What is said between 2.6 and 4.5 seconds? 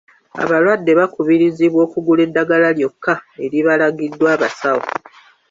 lyokka eribalagiddwa